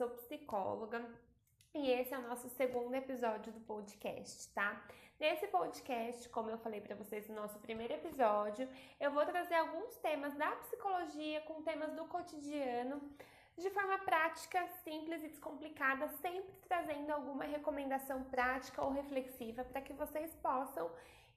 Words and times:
sou 0.00 0.08
psicóloga 0.08 1.04
e 1.74 1.90
esse 1.90 2.14
é 2.14 2.18
o 2.18 2.22
nosso 2.22 2.48
segundo 2.48 2.94
episódio 2.94 3.52
do 3.52 3.60
podcast, 3.60 4.48
tá? 4.54 4.82
Nesse 5.18 5.46
podcast, 5.48 6.26
como 6.30 6.48
eu 6.48 6.56
falei 6.56 6.80
para 6.80 6.96
vocês 6.96 7.28
no 7.28 7.34
nosso 7.34 7.58
primeiro 7.58 7.92
episódio, 7.92 8.66
eu 8.98 9.10
vou 9.10 9.26
trazer 9.26 9.56
alguns 9.56 9.94
temas 9.96 10.32
da 10.38 10.52
psicologia 10.52 11.42
com 11.42 11.60
temas 11.60 11.92
do 11.92 12.06
cotidiano 12.06 12.98
de 13.58 13.68
forma 13.68 13.98
prática, 13.98 14.66
simples 14.82 15.22
e 15.22 15.28
descomplicada, 15.28 16.08
sempre 16.22 16.50
trazendo 16.66 17.10
alguma 17.10 17.44
recomendação 17.44 18.24
prática 18.24 18.82
ou 18.82 18.90
reflexiva 18.90 19.64
para 19.64 19.82
que 19.82 19.92
vocês 19.92 20.34
possam 20.36 20.90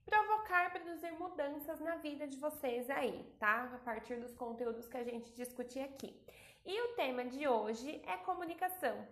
provocar, 0.06 0.72
produzir 0.72 1.12
mudanças 1.12 1.80
na 1.80 1.96
vida 1.98 2.28
de 2.28 2.38
vocês 2.38 2.90
aí, 2.90 3.24
tá? 3.40 3.70
A 3.74 3.78
partir 3.80 4.16
dos 4.18 4.34
conteúdos 4.34 4.88
que 4.88 4.98
a 4.98 5.04
gente 5.04 5.34
discutir 5.34 5.80
aqui. 5.80 6.20
E 6.66 6.82
o 6.82 6.96
tema 6.96 7.26
de 7.26 7.48
hoje 7.48 8.02
é 8.06 8.18
comunicação, 8.18 9.06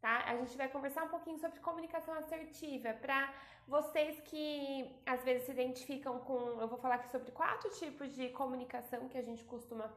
tá? 0.00 0.24
A 0.26 0.36
gente 0.36 0.56
vai 0.56 0.68
conversar 0.68 1.04
um 1.04 1.08
pouquinho 1.08 1.38
sobre 1.38 1.60
comunicação 1.60 2.14
assertiva 2.14 2.92
para 2.94 3.32
vocês 3.66 4.20
que 4.20 4.90
às 5.06 5.22
vezes 5.24 5.44
se 5.46 5.52
identificam 5.52 6.18
com, 6.20 6.60
eu 6.60 6.68
vou 6.68 6.78
falar 6.78 6.96
aqui 6.96 7.08
sobre 7.10 7.30
quatro 7.32 7.70
tipos 7.70 8.12
de 8.14 8.28
comunicação 8.30 9.08
que 9.08 9.18
a 9.18 9.22
gente 9.22 9.44
costuma 9.44 9.90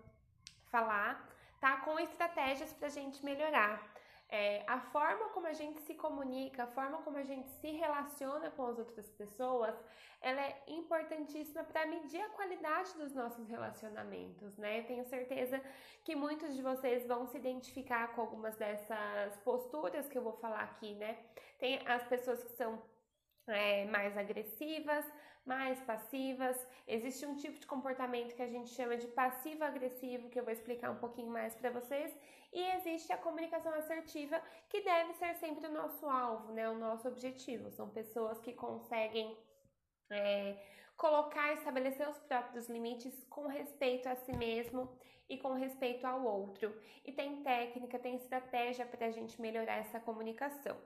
falar, 0.69 1.27
tá? 1.59 1.77
Com 1.81 1.99
estratégias 1.99 2.71
para 2.73 2.87
a 2.87 2.91
gente 2.91 3.23
melhorar. 3.23 3.94
É, 4.27 4.63
a 4.67 4.79
forma 4.79 5.29
como 5.29 5.45
a 5.45 5.53
gente 5.53 5.79
se 5.81 5.93
comunica, 5.93 6.63
a 6.63 6.67
forma 6.67 6.97
como 7.03 7.17
a 7.17 7.23
gente 7.23 7.47
se 7.61 7.71
relaciona 7.71 8.49
com 8.51 8.65
as 8.65 8.79
outras 8.79 9.09
pessoas, 9.11 9.75
ela 10.19 10.41
é 10.41 10.63
importantíssima 10.67 11.63
para 11.63 11.85
medir 11.85 12.21
a 12.21 12.29
qualidade 12.29 12.97
dos 12.97 13.13
nossos 13.13 13.47
relacionamentos, 13.47 14.57
né? 14.57 14.81
tenho 14.83 15.05
certeza 15.05 15.61
que 16.03 16.15
muitos 16.15 16.55
de 16.55 16.61
vocês 16.61 17.05
vão 17.05 17.27
se 17.27 17.37
identificar 17.37 18.15
com 18.15 18.21
algumas 18.21 18.55
dessas 18.55 19.37
posturas 19.43 20.07
que 20.07 20.17
eu 20.17 20.23
vou 20.23 20.33
falar 20.33 20.61
aqui, 20.61 20.95
né? 20.95 21.17
Tem 21.59 21.79
as 21.87 22.03
pessoas 22.03 22.43
que 22.43 22.51
são 22.53 22.81
é, 23.47 23.85
mais 23.85 24.17
agressivas, 24.17 25.05
mais 25.45 25.79
passivas. 25.81 26.57
Existe 26.87 27.25
um 27.25 27.35
tipo 27.35 27.59
de 27.59 27.67
comportamento 27.67 28.35
que 28.35 28.41
a 28.41 28.47
gente 28.47 28.69
chama 28.69 28.97
de 28.97 29.07
passivo-agressivo, 29.07 30.29
que 30.29 30.39
eu 30.39 30.43
vou 30.43 30.51
explicar 30.51 30.91
um 30.91 30.97
pouquinho 30.97 31.29
mais 31.29 31.53
para 31.55 31.69
vocês. 31.69 32.15
E 32.51 32.61
existe 32.77 33.13
a 33.13 33.17
comunicação 33.17 33.73
assertiva, 33.73 34.41
que 34.67 34.81
deve 34.81 35.13
ser 35.13 35.35
sempre 35.35 35.67
o 35.67 35.71
nosso 35.71 36.07
alvo, 36.07 36.51
né? 36.51 36.69
O 36.69 36.77
nosso 36.77 37.07
objetivo. 37.07 37.69
São 37.71 37.89
pessoas 37.89 38.39
que 38.39 38.53
conseguem 38.53 39.37
é, 40.09 40.57
colocar, 40.97 41.53
estabelecer 41.53 42.07
os 42.09 42.17
próprios 42.19 42.67
limites 42.67 43.23
com 43.25 43.47
respeito 43.47 44.07
a 44.07 44.15
si 44.15 44.35
mesmo 44.35 44.97
e 45.29 45.37
com 45.37 45.53
respeito 45.53 46.05
ao 46.05 46.23
outro. 46.23 46.73
E 47.03 47.11
tem 47.11 47.43
técnica, 47.43 47.99
tem 47.99 48.15
estratégia 48.15 48.85
para 48.85 49.07
a 49.07 49.11
gente 49.11 49.39
melhorar 49.41 49.77
essa 49.77 49.99
comunicação, 49.99 50.77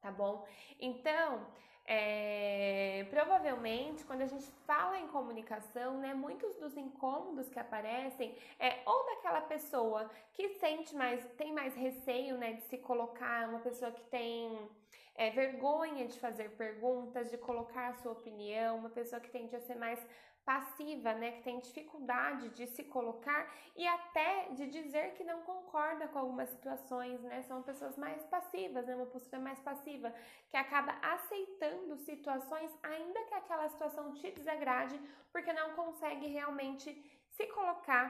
tá 0.00 0.10
bom? 0.10 0.46
Então, 0.80 1.46
é, 1.90 3.06
provavelmente, 3.08 4.04
quando 4.04 4.20
a 4.20 4.26
gente 4.26 4.44
fala 4.66 4.98
em 4.98 5.08
comunicação, 5.08 5.98
né, 5.98 6.12
muitos 6.12 6.54
dos 6.56 6.76
incômodos 6.76 7.48
que 7.48 7.58
aparecem 7.58 8.36
é 8.60 8.80
ou 8.84 9.06
daquela 9.06 9.40
pessoa 9.40 10.10
que 10.34 10.50
sente 10.60 10.94
mais, 10.94 11.24
tem 11.38 11.50
mais 11.50 11.74
receio, 11.74 12.36
né, 12.36 12.52
de 12.52 12.62
se 12.64 12.76
colocar, 12.76 13.48
uma 13.48 13.60
pessoa 13.60 13.90
que 13.90 14.02
tem 14.02 14.68
é, 15.14 15.30
vergonha 15.30 16.06
de 16.06 16.20
fazer 16.20 16.50
perguntas, 16.50 17.30
de 17.30 17.38
colocar 17.38 17.88
a 17.88 17.94
sua 17.94 18.12
opinião, 18.12 18.76
uma 18.76 18.90
pessoa 18.90 19.18
que 19.18 19.30
tende 19.30 19.56
a 19.56 19.60
ser 19.60 19.76
mais 19.76 19.98
passiva, 20.48 21.12
né, 21.12 21.32
que 21.32 21.42
tem 21.42 21.58
dificuldade 21.58 22.48
de 22.58 22.66
se 22.68 22.82
colocar 22.84 23.54
e 23.76 23.86
até 23.86 24.48
de 24.52 24.66
dizer 24.66 25.12
que 25.12 25.22
não 25.22 25.42
concorda 25.42 26.08
com 26.08 26.18
algumas 26.20 26.48
situações, 26.48 27.20
né? 27.20 27.42
São 27.42 27.62
pessoas 27.62 27.98
mais 27.98 28.24
passivas, 28.24 28.86
né, 28.86 28.96
uma 28.96 29.04
postura 29.04 29.42
mais 29.42 29.60
passiva, 29.60 30.10
que 30.48 30.56
acaba 30.56 30.92
aceitando 31.02 31.98
situações 31.98 32.70
ainda 32.82 33.24
que 33.24 33.34
aquela 33.34 33.68
situação 33.68 34.14
te 34.14 34.30
desagrade, 34.30 34.98
porque 35.30 35.52
não 35.52 35.74
consegue 35.74 36.26
realmente 36.28 36.88
se 37.36 37.46
colocar 37.48 38.06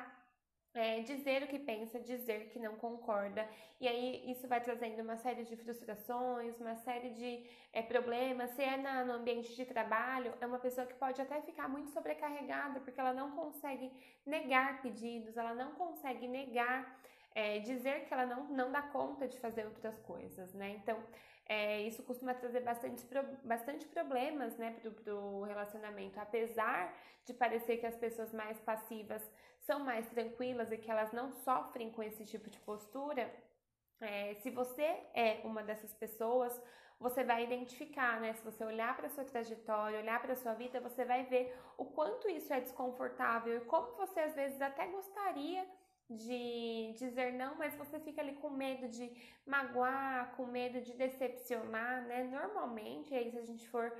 é, 0.74 1.00
dizer 1.00 1.42
o 1.42 1.46
que 1.46 1.58
pensa, 1.58 1.98
dizer 1.98 2.50
que 2.50 2.58
não 2.58 2.76
concorda, 2.76 3.48
e 3.80 3.88
aí 3.88 4.30
isso 4.30 4.46
vai 4.46 4.60
trazendo 4.60 5.02
uma 5.02 5.16
série 5.16 5.44
de 5.44 5.56
frustrações, 5.56 6.60
uma 6.60 6.76
série 6.76 7.10
de 7.10 7.46
é, 7.72 7.82
problemas. 7.82 8.50
Se 8.50 8.62
é 8.62 8.76
na, 8.76 9.04
no 9.04 9.14
ambiente 9.14 9.54
de 9.54 9.64
trabalho, 9.64 10.34
é 10.40 10.46
uma 10.46 10.58
pessoa 10.58 10.86
que 10.86 10.94
pode 10.94 11.20
até 11.20 11.40
ficar 11.42 11.68
muito 11.68 11.90
sobrecarregada, 11.90 12.80
porque 12.80 13.00
ela 13.00 13.12
não 13.12 13.30
consegue 13.32 13.90
negar 14.26 14.82
pedidos, 14.82 15.36
ela 15.36 15.54
não 15.54 15.72
consegue 15.72 16.28
negar, 16.28 17.00
é, 17.34 17.58
dizer 17.60 18.04
que 18.06 18.12
ela 18.12 18.26
não, 18.26 18.44
não 18.48 18.70
dá 18.70 18.82
conta 18.82 19.26
de 19.26 19.38
fazer 19.38 19.64
outras 19.64 19.98
coisas, 20.00 20.52
né? 20.54 20.70
Então, 20.70 21.02
é, 21.48 21.80
isso 21.82 22.02
costuma 22.02 22.34
trazer 22.34 22.60
bastante, 22.60 23.06
bastante 23.42 23.86
problemas 23.86 24.56
né, 24.58 24.76
para 25.02 25.14
o 25.14 25.44
relacionamento. 25.44 26.20
Apesar 26.20 26.94
de 27.24 27.32
parecer 27.32 27.78
que 27.78 27.86
as 27.86 27.96
pessoas 27.96 28.32
mais 28.34 28.60
passivas 28.60 29.22
são 29.60 29.80
mais 29.80 30.06
tranquilas 30.08 30.70
e 30.70 30.76
que 30.76 30.90
elas 30.90 31.10
não 31.12 31.32
sofrem 31.32 31.90
com 31.90 32.02
esse 32.02 32.24
tipo 32.26 32.50
de 32.50 32.58
postura, 32.60 33.32
é, 34.00 34.34
se 34.34 34.50
você 34.50 34.82
é 35.14 35.40
uma 35.42 35.62
dessas 35.62 35.92
pessoas, 35.94 36.52
você 37.00 37.24
vai 37.24 37.44
identificar, 37.44 38.20
né? 38.20 38.34
Se 38.34 38.44
você 38.44 38.64
olhar 38.64 38.96
para 38.96 39.08
sua 39.08 39.24
trajetória, 39.24 40.00
olhar 40.00 40.20
para 40.20 40.34
sua 40.36 40.54
vida, 40.54 40.80
você 40.80 41.04
vai 41.04 41.24
ver 41.24 41.56
o 41.76 41.84
quanto 41.86 42.28
isso 42.28 42.52
é 42.52 42.60
desconfortável 42.60 43.56
e 43.56 43.64
como 43.64 43.96
você 43.96 44.20
às 44.20 44.34
vezes 44.34 44.60
até 44.60 44.86
gostaria 44.86 45.66
de 46.10 46.94
dizer 46.96 47.32
não, 47.34 47.54
mas 47.56 47.74
você 47.74 48.00
fica 48.00 48.22
ali 48.22 48.34
com 48.36 48.48
medo 48.48 48.88
de 48.88 49.12
magoar, 49.46 50.34
com 50.36 50.46
medo 50.46 50.80
de 50.80 50.94
decepcionar, 50.94 52.02
né? 52.06 52.24
Normalmente, 52.24 53.14
aí 53.14 53.30
se 53.30 53.38
a 53.38 53.42
gente 53.42 53.68
for 53.68 53.92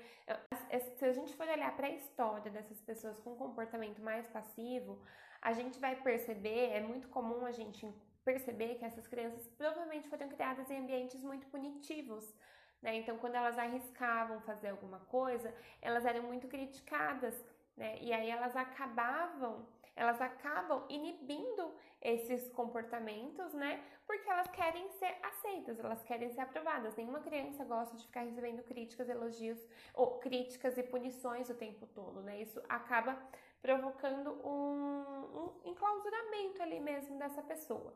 se 0.91 1.05
a 1.05 1.13
gente 1.13 1.35
for 1.35 1.47
olhar 1.47 1.75
para 1.77 1.87
a 1.87 1.91
história 1.91 2.51
dessas 2.51 2.81
pessoas 2.81 3.19
com 3.21 3.37
comportamento 3.37 4.01
mais 4.03 4.27
passivo, 4.29 5.03
a 5.43 5.53
gente 5.53 5.79
vai 5.79 5.97
perceber, 5.97 6.71
é 6.71 6.81
muito 6.81 7.09
comum 7.09 7.45
a 7.45 7.53
gente 7.53 7.87
perceber 8.25 8.75
que 8.77 8.85
essas 8.85 9.07
crianças 9.07 9.47
provavelmente 9.49 10.09
foram 10.09 10.29
criadas 10.29 10.71
em 10.71 10.79
ambientes 10.79 11.23
muito 11.23 11.47
punitivos. 11.49 12.35
Né? 12.83 12.97
Então, 12.97 13.19
quando 13.19 13.35
elas 13.35 13.59
arriscavam 13.59 14.41
fazer 14.43 14.69
alguma 14.69 15.01
coisa, 15.01 15.55
elas 15.81 16.05
eram 16.05 16.23
muito 16.23 16.47
criticadas, 16.47 17.35
né? 17.77 17.99
E 18.01 18.13
aí 18.13 18.31
elas 18.31 18.55
acabavam 18.55 19.67
elas 19.99 20.21
acabam 20.21 20.85
inibindo 20.89 21.75
esses 22.01 22.49
comportamentos, 22.53 23.53
né? 23.53 23.83
Porque 24.07 24.31
elas 24.31 24.47
querem 24.49 24.89
ser 24.91 25.19
aceitas, 25.23 25.79
elas 25.81 26.03
querem 26.05 26.31
ser 26.31 26.41
aprovadas. 26.41 26.95
Nenhuma 26.95 27.21
criança 27.21 27.65
gosta 27.65 27.97
de 27.97 28.05
ficar 28.05 28.21
recebendo 28.21 28.63
críticas, 28.63 29.09
elogios 29.09 29.59
ou 29.93 30.21
críticas 30.21 30.79
e 30.79 30.85
punições 30.85 31.51
o 31.51 31.55
tempo 31.55 31.85
todo, 31.89 32.23
né? 32.23 32.41
Isso 32.41 32.63
acaba 32.69 33.21
provocando 33.61 34.31
um, 34.47 35.03
um 35.39 35.61
enclausuramento 35.65 36.63
ali 36.63 36.79
mesmo 36.79 37.19
dessa 37.19 37.43
pessoa, 37.43 37.93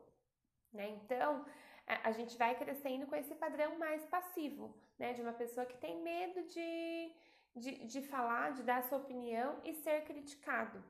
né? 0.73 0.89
Então, 0.89 1.45
a 1.87 2.11
gente 2.11 2.37
vai 2.37 2.53
crescendo 2.55 3.07
com 3.07 3.15
esse 3.15 3.33
padrão 3.35 3.77
mais 3.77 4.05
passivo, 4.07 4.75
né? 4.99 5.13
De 5.13 5.21
uma 5.21 5.33
pessoa 5.33 5.65
que 5.65 5.77
tem 5.77 6.01
medo 6.01 6.43
de, 6.49 7.11
de, 7.55 7.85
de 7.85 8.01
falar, 8.01 8.51
de 8.51 8.61
dar 8.63 8.83
sua 8.83 8.97
opinião 8.97 9.61
e 9.63 9.73
ser 9.73 10.03
criticado, 10.03 10.83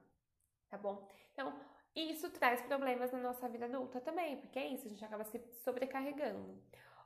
tá 0.73 0.77
bom? 0.77 1.07
Então, 1.31 1.53
isso 1.95 2.29
traz 2.31 2.61
problemas 2.63 3.11
na 3.11 3.19
nossa 3.19 3.47
vida 3.47 3.65
adulta 3.65 4.01
também, 4.01 4.37
porque 4.37 4.57
é 4.57 4.67
isso, 4.67 4.87
a 4.87 4.89
gente 4.89 5.05
acaba 5.05 5.23
se 5.23 5.39
sobrecarregando. 5.63 6.59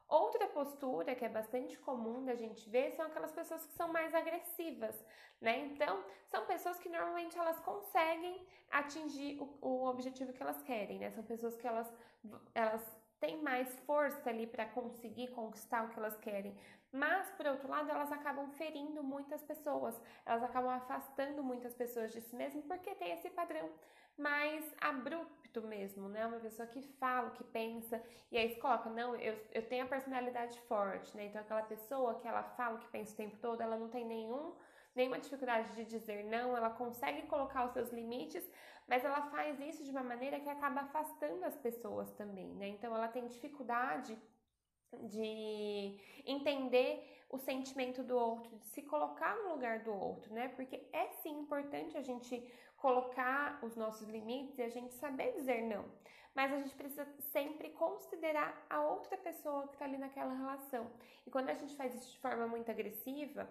Outra 0.07 0.47
postura 0.47 1.13
que 1.15 1.25
é 1.25 1.29
bastante 1.29 1.77
comum 1.79 2.23
da 2.23 2.33
gente 2.33 2.69
ver 2.69 2.91
são 2.93 3.05
aquelas 3.07 3.33
pessoas 3.33 3.65
que 3.65 3.73
são 3.73 3.89
mais 3.89 4.15
agressivas, 4.15 4.95
né? 5.41 5.59
Então, 5.65 6.01
são 6.27 6.45
pessoas 6.45 6.79
que 6.79 6.87
normalmente 6.87 7.37
elas 7.37 7.59
conseguem 7.59 8.47
atingir 8.71 9.37
o, 9.41 9.57
o 9.61 9.85
objetivo 9.85 10.31
que 10.31 10.41
elas 10.41 10.61
querem, 10.61 10.97
né? 10.99 11.11
São 11.11 11.25
pessoas 11.25 11.57
que 11.57 11.67
elas, 11.67 11.93
elas 12.55 12.81
têm 13.19 13.41
mais 13.41 13.67
força 13.81 14.29
ali 14.29 14.47
para 14.47 14.65
conseguir 14.65 15.29
conquistar 15.29 15.85
o 15.85 15.89
que 15.89 15.99
elas 15.99 16.17
querem. 16.17 16.55
Mas, 16.91 17.29
por 17.31 17.45
outro 17.47 17.67
lado, 17.67 17.89
elas 17.89 18.11
acabam 18.11 18.49
ferindo 18.51 19.03
muitas 19.03 19.43
pessoas, 19.43 19.99
elas 20.25 20.43
acabam 20.43 20.71
afastando 20.71 21.43
muitas 21.43 21.73
pessoas 21.73 22.11
de 22.13 22.21
si 22.21 22.35
mesmo 22.35 22.61
porque 22.63 22.95
tem 22.95 23.11
esse 23.11 23.29
padrão 23.29 23.69
mais 24.17 24.65
abrupto 24.81 25.61
mesmo, 25.61 26.09
né? 26.09 26.25
Uma 26.25 26.39
pessoa 26.39 26.67
que 26.67 26.81
fala, 26.81 27.31
que 27.31 27.43
pensa, 27.43 28.01
e 28.31 28.37
aí 28.37 28.49
se 28.49 28.59
coloca, 28.59 28.89
não, 28.89 29.15
eu, 29.15 29.37
eu 29.51 29.67
tenho 29.67 29.85
a 29.85 29.87
personalidade 29.87 30.59
forte, 30.61 31.15
né? 31.15 31.25
Então 31.25 31.41
aquela 31.41 31.63
pessoa 31.63 32.15
que 32.15 32.27
ela 32.27 32.43
fala, 32.43 32.79
que 32.79 32.87
pensa 32.87 33.13
o 33.13 33.17
tempo 33.17 33.37
todo, 33.37 33.61
ela 33.61 33.77
não 33.77 33.89
tem 33.89 34.05
nenhum 34.05 34.55
nenhuma 34.97 35.19
dificuldade 35.19 35.73
de 35.75 35.85
dizer 35.85 36.23
não, 36.25 36.57
ela 36.57 36.69
consegue 36.69 37.21
colocar 37.27 37.65
os 37.65 37.71
seus 37.71 37.91
limites, 37.91 38.43
mas 38.87 39.05
ela 39.05 39.21
faz 39.29 39.59
isso 39.59 39.83
de 39.83 39.91
uma 39.91 40.03
maneira 40.03 40.39
que 40.39 40.49
acaba 40.49 40.81
afastando 40.81 41.45
as 41.45 41.55
pessoas 41.55 42.11
também, 42.13 42.53
né? 42.55 42.67
Então 42.69 42.95
ela 42.95 43.07
tem 43.07 43.27
dificuldade 43.27 44.17
de 45.03 45.99
entender 46.25 47.25
o 47.29 47.37
sentimento 47.37 48.03
do 48.03 48.17
outro, 48.17 48.57
de 48.57 48.67
se 48.67 48.81
colocar 48.83 49.35
no 49.37 49.51
lugar 49.51 49.83
do 49.83 49.93
outro, 49.93 50.33
né? 50.33 50.47
Porque 50.49 50.87
é 50.93 51.09
sim 51.21 51.39
importante 51.39 51.97
a 51.97 52.01
gente 52.01 52.41
colocar 52.77 53.59
os 53.63 53.75
nossos 53.75 54.07
limites 54.07 54.57
e 54.57 54.61
a 54.61 54.69
gente 54.69 54.93
saber 54.93 55.33
dizer 55.33 55.61
não. 55.63 55.85
Mas 56.33 56.53
a 56.53 56.57
gente 56.57 56.75
precisa 56.75 57.05
sempre 57.33 57.71
considerar 57.71 58.65
a 58.69 58.79
outra 58.81 59.17
pessoa 59.17 59.67
que 59.67 59.73
está 59.73 59.85
ali 59.85 59.97
naquela 59.97 60.33
relação. 60.33 60.89
E 61.25 61.31
quando 61.31 61.49
a 61.49 61.53
gente 61.53 61.75
faz 61.75 61.93
isso 61.95 62.11
de 62.11 62.19
forma 62.19 62.47
muito 62.47 62.69
agressiva, 62.69 63.49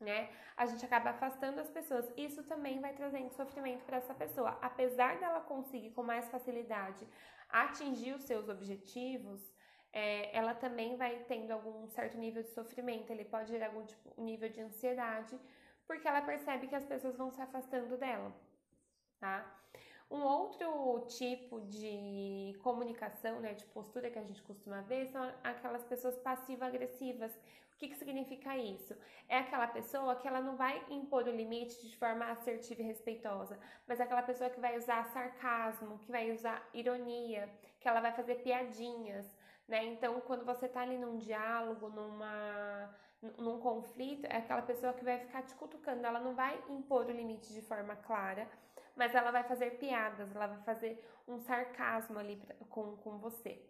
né? 0.00 0.30
A 0.56 0.66
gente 0.66 0.84
acaba 0.84 1.10
afastando 1.10 1.60
as 1.60 1.70
pessoas. 1.70 2.10
Isso 2.16 2.42
também 2.44 2.80
vai 2.80 2.92
trazendo 2.92 3.30
sofrimento 3.30 3.84
para 3.84 3.98
essa 3.98 4.14
pessoa. 4.14 4.58
Apesar 4.62 5.18
dela 5.18 5.40
conseguir 5.40 5.90
com 5.90 6.02
mais 6.02 6.28
facilidade 6.28 7.06
atingir 7.48 8.14
os 8.14 8.24
seus 8.24 8.48
objetivos, 8.48 9.40
é, 9.92 10.36
ela 10.36 10.54
também 10.54 10.96
vai 10.96 11.24
tendo 11.24 11.50
algum 11.50 11.86
certo 11.88 12.18
nível 12.18 12.42
de 12.42 12.50
sofrimento. 12.50 13.10
Ele 13.10 13.24
pode 13.24 13.50
gerar 13.50 13.66
algum 13.66 13.84
tipo, 13.84 14.20
nível 14.20 14.48
de 14.48 14.60
ansiedade, 14.60 15.38
porque 15.86 16.06
ela 16.06 16.22
percebe 16.22 16.66
que 16.66 16.74
as 16.74 16.84
pessoas 16.84 17.16
vão 17.16 17.30
se 17.30 17.40
afastando 17.40 17.96
dela, 17.96 18.32
tá? 19.18 19.54
Um 20.10 20.22
outro 20.22 21.06
tipo 21.06 21.60
de 21.62 22.58
comunicação, 22.62 23.40
né, 23.40 23.52
de 23.52 23.66
postura 23.66 24.10
que 24.10 24.18
a 24.18 24.22
gente 24.22 24.42
costuma 24.42 24.80
ver 24.80 25.06
são 25.08 25.22
aquelas 25.44 25.84
pessoas 25.84 26.16
passivo-agressivas. 26.18 27.38
O 27.78 27.80
que, 27.80 27.90
que 27.90 27.94
significa 27.94 28.56
isso? 28.56 28.92
É 29.28 29.38
aquela 29.38 29.68
pessoa 29.68 30.16
que 30.16 30.26
ela 30.26 30.40
não 30.40 30.56
vai 30.56 30.84
impor 30.90 31.22
o 31.28 31.30
limite 31.30 31.80
de 31.86 31.96
forma 31.96 32.28
assertiva 32.28 32.82
e 32.82 32.84
respeitosa, 32.84 33.56
mas 33.86 34.00
é 34.00 34.02
aquela 34.02 34.22
pessoa 34.22 34.50
que 34.50 34.58
vai 34.58 34.76
usar 34.76 35.04
sarcasmo, 35.12 36.00
que 36.00 36.10
vai 36.10 36.32
usar 36.32 36.68
ironia, 36.74 37.48
que 37.78 37.86
ela 37.86 38.00
vai 38.00 38.10
fazer 38.10 38.42
piadinhas, 38.42 39.32
né? 39.68 39.84
Então, 39.84 40.20
quando 40.22 40.44
você 40.44 40.66
tá 40.66 40.80
ali 40.80 40.98
num 40.98 41.18
diálogo, 41.18 41.88
numa 41.88 42.92
num 43.38 43.60
conflito, 43.60 44.24
é 44.26 44.38
aquela 44.38 44.62
pessoa 44.62 44.92
que 44.92 45.04
vai 45.04 45.20
ficar 45.20 45.42
te 45.42 45.54
cutucando, 45.54 46.04
ela 46.04 46.18
não 46.18 46.34
vai 46.34 46.60
impor 46.68 47.06
o 47.06 47.12
limite 47.12 47.52
de 47.52 47.62
forma 47.62 47.94
clara, 47.94 48.48
mas 48.96 49.14
ela 49.14 49.30
vai 49.30 49.44
fazer 49.44 49.78
piadas, 49.78 50.34
ela 50.34 50.48
vai 50.48 50.62
fazer 50.62 51.00
um 51.28 51.38
sarcasmo 51.38 52.18
ali 52.18 52.42
com, 52.70 52.96
com 52.96 53.18
você. 53.18 53.64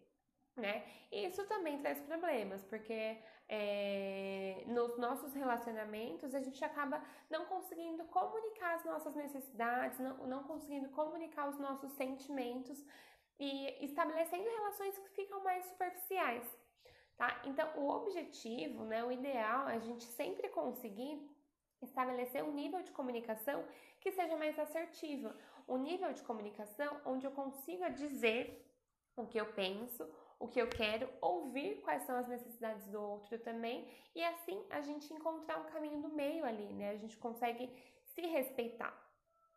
Né? 0.59 0.85
Isso 1.13 1.47
também 1.47 1.79
traz 1.79 2.01
problemas, 2.01 2.65
porque 2.65 3.17
é, 3.49 4.65
nos 4.67 4.99
nossos 4.99 5.33
relacionamentos 5.33 6.35
a 6.35 6.41
gente 6.41 6.63
acaba 6.65 7.01
não 7.31 7.47
conseguindo 7.47 8.05
comunicar 8.07 8.75
as 8.75 8.85
nossas 8.85 9.15
necessidades, 9.15 10.01
não, 10.01 10.27
não 10.27 10.43
conseguindo 10.43 10.89
comunicar 10.89 11.49
os 11.49 11.59
nossos 11.59 11.93
sentimentos 11.93 12.85
e 13.39 13.85
estabelecendo 13.85 14.43
relações 14.43 14.99
que 14.99 15.09
ficam 15.11 15.43
mais 15.45 15.65
superficiais, 15.67 16.45
tá? 17.17 17.41
Então, 17.45 17.71
o 17.77 17.89
objetivo, 17.89 18.85
né, 18.85 19.05
o 19.05 19.13
ideal 19.13 19.69
é 19.69 19.77
a 19.77 19.79
gente 19.79 20.03
sempre 20.03 20.49
conseguir 20.49 21.25
estabelecer 21.81 22.43
um 22.43 22.53
nível 22.53 22.83
de 22.83 22.91
comunicação 22.91 23.65
que 24.01 24.11
seja 24.11 24.37
mais 24.37 24.59
assertiva, 24.59 25.37
um 25.69 25.79
nível 25.79 26.13
de 26.13 26.23
comunicação 26.23 27.01
onde 27.05 27.25
eu 27.25 27.31
consiga 27.31 27.89
dizer 27.89 28.65
o 29.17 29.27
que 29.27 29.39
eu 29.39 29.47
penso, 29.53 30.09
o 30.39 30.47
que 30.47 30.61
eu 30.61 30.69
quero, 30.69 31.09
ouvir 31.21 31.81
quais 31.83 32.03
são 32.05 32.17
as 32.17 32.29
necessidades 32.29 32.87
do 32.89 33.01
outro 33.01 33.39
também, 33.41 33.89
e 34.15 34.23
assim 34.23 34.65
a 34.71 34.81
gente 34.81 35.13
encontrar 35.13 35.59
um 35.59 35.65
caminho 35.65 36.01
do 36.01 36.09
meio 36.09 36.45
ali, 36.45 36.73
né? 36.73 36.91
A 36.91 36.97
gente 36.97 37.17
consegue 37.17 37.71
se 38.05 38.23
respeitar. 38.23 38.97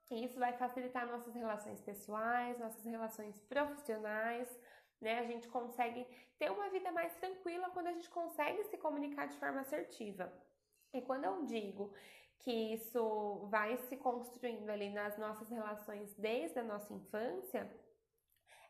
E 0.10 0.26
isso 0.26 0.38
vai 0.40 0.54
facilitar 0.54 1.08
nossas 1.08 1.34
relações 1.34 1.80
pessoais, 1.82 2.60
nossas 2.60 2.84
relações 2.84 3.40
profissionais, 3.42 4.50
né? 5.00 5.20
A 5.20 5.26
gente 5.26 5.48
consegue 5.48 6.06
ter 6.38 6.52
uma 6.52 6.70
vida 6.70 6.92
mais 6.92 7.14
tranquila 7.16 7.70
quando 7.70 7.88
a 7.88 7.94
gente 7.94 8.10
consegue 8.10 8.64
se 8.66 8.78
comunicar 8.78 9.28
de 9.28 9.38
forma 9.38 9.62
assertiva. 9.62 10.32
E 10.94 11.02
quando 11.02 11.26
eu 11.26 11.46
digo 11.46 11.94
que 12.40 12.52
isso 12.74 13.48
vai 13.50 13.78
se 13.78 13.96
construindo 13.98 14.70
ali 14.70 14.90
nas 14.90 15.18
nossas 15.18 15.50
relações 15.50 16.14
desde 16.16 16.60
a 16.60 16.64
nossa 16.64 16.92
infância, 16.92 17.72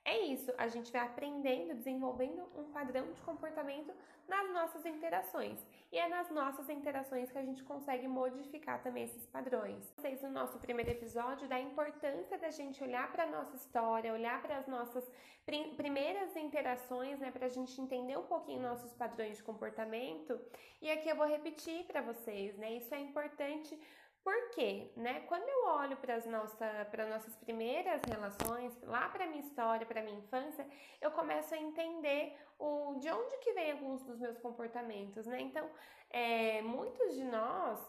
é 0.03 0.18
isso, 0.25 0.51
a 0.57 0.68
gente 0.68 0.92
vai 0.92 1.01
aprendendo, 1.01 1.75
desenvolvendo 1.75 2.42
um 2.56 2.71
padrão 2.71 3.12
de 3.12 3.21
comportamento 3.21 3.94
nas 4.27 4.50
nossas 4.51 4.86
interações. 4.86 5.59
E 5.92 5.98
é 5.98 6.07
nas 6.07 6.31
nossas 6.31 6.69
interações 6.69 7.31
que 7.31 7.38
a 7.38 7.44
gente 7.44 7.63
consegue 7.63 8.07
modificar 8.07 8.81
também 8.81 9.03
esses 9.03 9.25
padrões. 9.27 9.94
Vocês 9.98 10.21
no 10.21 10.30
nosso 10.30 10.57
primeiro 10.57 10.89
episódio 10.89 11.48
da 11.48 11.59
importância 11.59 12.38
da 12.38 12.50
gente 12.50 12.83
olhar 12.83 13.12
para 13.12 13.24
a 13.24 13.27
nossa 13.27 13.56
história, 13.56 14.13
olhar 14.13 14.42
para 14.42 14.57
as 14.57 14.68
nossas 14.68 15.12
prim 15.45 15.75
primeiras 15.75 16.36
interações, 16.36 17.19
né, 17.19 17.30
para 17.30 17.45
a 17.45 17.50
gente 17.50 17.80
entender 17.80 18.18
um 18.18 18.25
pouquinho 18.25 18.62
nossos 18.62 18.94
padrões 18.94 19.38
de 19.38 19.44
comportamento. 19.44 20.39
E 20.81 20.89
aqui 20.89 21.09
eu 21.09 21.15
vou 21.15 21.27
repetir 21.27 21.86
para 21.86 22.01
vocês, 22.01 22.57
né? 22.57 22.74
Isso 22.77 22.94
é 22.95 23.00
importante 23.00 23.77
por 24.23 24.51
quê? 24.51 24.91
Né? 24.95 25.21
Quando 25.21 25.47
eu 25.47 25.65
olho 25.68 25.97
para 25.97 26.15
as 26.15 26.25
nossa, 26.25 26.88
nossas 27.09 27.35
primeiras 27.38 28.01
relações, 28.03 28.79
lá 28.83 29.09
para 29.09 29.25
minha 29.25 29.41
história, 29.41 29.85
para 29.85 30.03
minha 30.03 30.19
infância, 30.19 30.68
eu 31.00 31.12
começo 31.12 31.53
a 31.56 31.57
entender 31.57 32.38
o, 32.59 32.95
de 33.00 33.09
onde 33.09 33.38
que 33.38 33.53
vem 33.53 33.71
alguns 33.71 34.03
dos 34.03 34.19
meus 34.19 34.38
comportamentos, 34.38 35.25
né? 35.25 35.41
Então, 35.41 35.68
é, 36.12 36.62
muitos 36.62 37.15
de 37.15 37.23
nós 37.23 37.79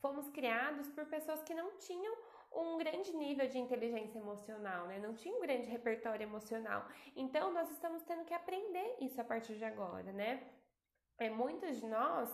fomos 0.00 0.28
criados 0.30 0.88
por 0.90 1.06
pessoas 1.06 1.42
que 1.42 1.54
não 1.54 1.76
tinham 1.78 2.16
um 2.52 2.78
grande 2.78 3.14
nível 3.16 3.48
de 3.48 3.58
inteligência 3.58 4.18
emocional, 4.18 4.86
né? 4.86 4.98
Não 5.00 5.14
tinha 5.14 5.34
um 5.34 5.40
grande 5.40 5.68
repertório 5.68 6.22
emocional. 6.22 6.86
Então, 7.16 7.52
nós 7.52 7.68
estamos 7.70 8.02
tendo 8.04 8.24
que 8.24 8.32
aprender 8.32 8.96
isso 9.00 9.20
a 9.20 9.24
partir 9.24 9.56
de 9.56 9.64
agora, 9.64 10.12
né? 10.12 10.40
É, 11.18 11.28
muitos 11.28 11.80
de 11.80 11.86
nós 11.86 12.30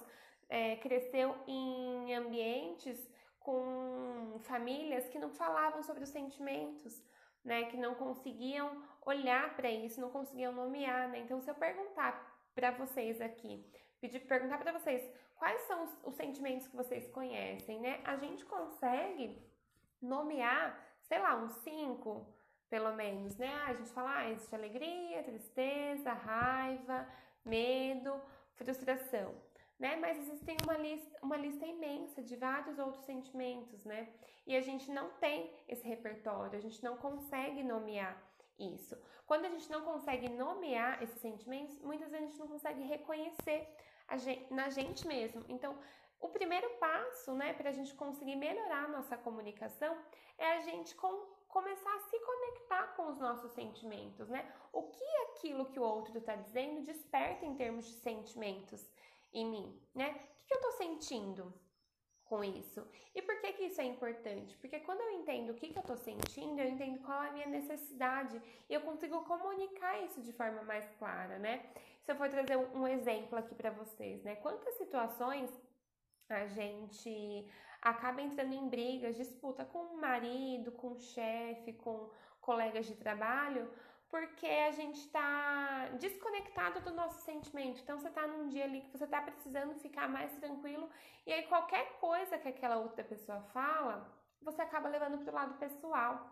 é, 0.48 0.76
cresceu 0.76 1.34
em 1.46 2.14
ambientes 2.14 3.13
com 3.44 4.38
famílias 4.40 5.06
que 5.06 5.18
não 5.18 5.30
falavam 5.30 5.82
sobre 5.82 6.02
os 6.02 6.08
sentimentos, 6.08 7.00
né? 7.44 7.66
Que 7.66 7.76
não 7.76 7.94
conseguiam 7.94 8.82
olhar 9.04 9.54
para 9.54 9.70
isso, 9.70 10.00
não 10.00 10.10
conseguiam 10.10 10.52
nomear, 10.52 11.08
né? 11.10 11.20
Então, 11.20 11.40
se 11.40 11.50
eu 11.50 11.54
perguntar 11.54 12.12
para 12.54 12.70
vocês 12.72 13.20
aqui, 13.20 13.64
pedir 14.00 14.20
perguntar 14.20 14.58
para 14.58 14.72
vocês 14.72 15.06
quais 15.36 15.60
são 15.62 15.84
os, 15.84 16.04
os, 16.04 16.14
sentimentos 16.14 16.66
que 16.66 16.74
vocês 16.74 17.06
conhecem, 17.08 17.78
né? 17.80 18.00
A 18.04 18.16
gente 18.16 18.44
consegue 18.46 19.38
nomear, 20.00 20.82
sei 21.02 21.18
lá, 21.18 21.36
uns 21.36 21.52
cinco, 21.56 22.26
pelo 22.70 22.94
menos, 22.94 23.36
né? 23.36 23.52
A 23.66 23.74
gente 23.74 23.90
fala, 23.90 24.18
ah, 24.18 24.30
existe 24.30 24.54
alegria, 24.54 25.22
tristeza, 25.22 26.14
raiva, 26.14 27.06
medo, 27.44 28.18
frustração 28.54 29.43
né? 29.78 29.96
Mas 29.96 30.18
existem 30.18 30.56
uma 30.62 30.76
lista, 30.76 31.18
uma 31.22 31.36
lista 31.36 31.66
imensa 31.66 32.22
de 32.22 32.36
vários 32.36 32.78
outros 32.78 33.04
sentimentos, 33.04 33.84
né? 33.84 34.08
E 34.46 34.56
a 34.56 34.60
gente 34.60 34.90
não 34.90 35.10
tem 35.14 35.52
esse 35.68 35.86
repertório, 35.86 36.56
a 36.56 36.62
gente 36.62 36.82
não 36.82 36.96
consegue 36.96 37.62
nomear 37.62 38.22
isso. 38.58 38.96
Quando 39.26 39.46
a 39.46 39.48
gente 39.48 39.70
não 39.70 39.82
consegue 39.82 40.28
nomear 40.28 41.02
esses 41.02 41.20
sentimentos, 41.20 41.80
muitas 41.80 42.10
vezes 42.10 42.26
a 42.26 42.28
gente 42.28 42.40
não 42.40 42.48
consegue 42.48 42.82
reconhecer 42.82 43.68
gente, 44.16 44.52
na 44.52 44.68
gente 44.68 45.06
mesmo. 45.06 45.44
Então, 45.48 45.76
o 46.20 46.28
primeiro 46.28 46.68
passo, 46.78 47.34
né, 47.34 47.52
para 47.52 47.70
a 47.70 47.72
gente 47.72 47.94
conseguir 47.94 48.36
melhorar 48.36 48.84
a 48.84 48.88
nossa 48.88 49.16
comunicação 49.16 49.96
é 50.38 50.52
a 50.52 50.60
gente 50.60 50.94
com, 50.94 51.26
começar 51.48 51.94
a 51.94 52.00
se 52.00 52.18
conectar 52.18 52.94
com 52.96 53.08
os 53.08 53.18
nossos 53.18 53.52
sentimentos, 53.52 54.28
né? 54.28 54.50
O 54.72 54.84
que 54.84 55.04
aquilo 55.28 55.66
que 55.66 55.78
o 55.78 55.82
outro 55.82 56.18
está 56.18 56.34
dizendo 56.34 56.82
desperta 56.82 57.44
em 57.44 57.54
termos 57.54 57.86
de 57.86 57.94
sentimentos 57.94 58.88
em 59.34 59.46
mim, 59.46 59.82
né? 59.94 60.10
O 60.42 60.46
que, 60.46 60.54
eu 60.54 60.60
tô 60.60 60.70
sentindo 60.72 61.52
com 62.24 62.42
isso? 62.44 62.86
E 63.14 63.20
por 63.20 63.38
que 63.40 63.52
que 63.52 63.64
isso 63.64 63.80
é 63.80 63.84
importante? 63.84 64.56
Porque 64.58 64.78
quando 64.80 65.00
eu 65.00 65.10
entendo 65.10 65.50
o 65.50 65.54
que, 65.54 65.72
que 65.72 65.78
eu 65.78 65.82
tô 65.82 65.96
sentindo, 65.96 66.60
eu 66.60 66.68
entendo 66.68 67.02
qual 67.02 67.22
é 67.22 67.28
a 67.28 67.32
minha 67.32 67.46
necessidade 67.48 68.40
e 68.68 68.72
eu 68.72 68.80
consigo 68.80 69.24
comunicar 69.24 70.02
isso 70.04 70.22
de 70.22 70.32
forma 70.32 70.62
mais 70.62 70.88
clara, 70.98 71.38
né? 71.38 71.66
Se 72.02 72.12
eu 72.12 72.16
for 72.16 72.28
trazer 72.28 72.56
um 72.56 72.86
exemplo 72.86 73.38
aqui 73.38 73.54
para 73.54 73.70
vocês, 73.70 74.22
né? 74.22 74.36
Quantas 74.36 74.74
situações 74.74 75.50
a 76.28 76.46
gente 76.46 77.50
acaba 77.82 78.22
entrando 78.22 78.54
em 78.54 78.68
brigas, 78.68 79.16
disputa 79.16 79.64
com 79.64 79.78
o 79.78 80.00
marido, 80.00 80.72
com 80.72 80.92
o 80.92 80.98
chefe, 80.98 81.72
com 81.74 82.10
colegas 82.40 82.86
de 82.86 82.94
trabalho, 82.94 83.70
porque 84.14 84.46
a 84.46 84.70
gente 84.70 85.00
está 85.00 85.88
desconectado 85.98 86.78
do 86.82 86.92
nosso 86.92 87.20
sentimento. 87.22 87.80
Então 87.82 87.98
você 87.98 88.06
está 88.06 88.24
num 88.28 88.48
dia 88.48 88.62
ali 88.62 88.82
que 88.82 88.96
você 88.96 89.06
está 89.06 89.20
precisando 89.20 89.74
ficar 89.74 90.08
mais 90.08 90.32
tranquilo 90.36 90.88
e 91.26 91.32
aí 91.32 91.42
qualquer 91.48 91.98
coisa 91.98 92.38
que 92.38 92.46
aquela 92.46 92.76
outra 92.76 93.02
pessoa 93.02 93.40
fala, 93.52 94.08
você 94.40 94.62
acaba 94.62 94.88
levando 94.88 95.18
para 95.18 95.32
o 95.32 95.34
lado 95.34 95.54
pessoal. 95.54 96.30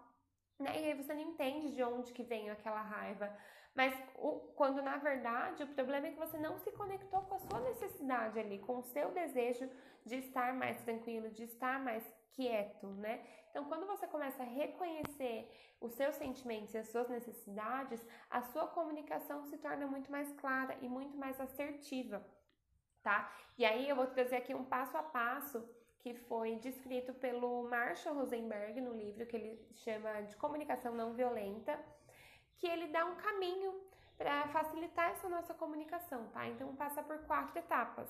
Né? 0.60 0.80
E 0.80 0.84
aí 0.84 0.94
você 0.94 1.12
não 1.12 1.22
entende 1.22 1.74
de 1.74 1.82
onde 1.82 2.12
que 2.12 2.22
vem 2.22 2.50
aquela 2.50 2.82
raiva. 2.82 3.36
Mas 3.74 3.92
o, 4.14 4.38
quando 4.54 4.80
na 4.80 4.98
verdade 4.98 5.64
o 5.64 5.74
problema 5.74 6.06
é 6.06 6.12
que 6.12 6.20
você 6.20 6.38
não 6.38 6.56
se 6.58 6.70
conectou 6.70 7.22
com 7.22 7.34
a 7.34 7.40
sua 7.40 7.58
necessidade 7.62 8.38
ali, 8.38 8.60
com 8.60 8.78
o 8.78 8.84
seu 8.84 9.10
desejo 9.10 9.68
de 10.06 10.18
estar 10.18 10.54
mais 10.54 10.80
tranquilo, 10.82 11.30
de 11.30 11.42
estar 11.42 11.80
mais 11.80 12.04
quieto, 12.32 12.86
né? 12.86 13.24
Então, 13.50 13.64
quando 13.66 13.86
você 13.86 14.06
começa 14.06 14.42
a 14.42 14.46
reconhecer 14.46 15.50
os 15.80 15.92
seus 15.92 16.14
sentimentos 16.16 16.72
e 16.74 16.78
as 16.78 16.88
suas 16.88 17.08
necessidades, 17.08 18.04
a 18.30 18.42
sua 18.42 18.66
comunicação 18.68 19.44
se 19.44 19.58
torna 19.58 19.86
muito 19.86 20.10
mais 20.10 20.32
clara 20.34 20.76
e 20.80 20.88
muito 20.88 21.16
mais 21.16 21.40
assertiva. 21.40 22.24
tá? 23.02 23.30
E 23.58 23.64
aí 23.64 23.88
eu 23.88 23.96
vou 23.96 24.06
trazer 24.06 24.36
aqui 24.36 24.54
um 24.54 24.64
passo 24.64 24.96
a 24.96 25.02
passo 25.02 25.68
que 25.98 26.14
foi 26.14 26.56
descrito 26.56 27.12
pelo 27.14 27.68
Marshall 27.68 28.14
Rosenberg 28.14 28.80
no 28.80 28.92
livro 28.92 29.26
que 29.26 29.36
ele 29.36 29.68
chama 29.72 30.22
de 30.22 30.36
Comunicação 30.36 30.94
Não 30.94 31.12
Violenta, 31.14 31.78
que 32.56 32.66
ele 32.66 32.88
dá 32.88 33.04
um 33.04 33.16
caminho 33.16 33.72
para 34.16 34.46
facilitar 34.48 35.10
essa 35.10 35.28
nossa 35.28 35.52
comunicação, 35.54 36.28
tá? 36.28 36.46
Então 36.48 36.74
passa 36.76 37.02
por 37.02 37.18
quatro 37.26 37.58
etapas. 37.58 38.08